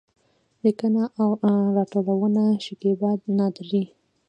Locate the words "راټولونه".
1.75-2.43